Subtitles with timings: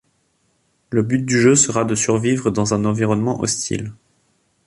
[0.89, 3.93] Le but du jeu sera de survivre dans un environnement hostile.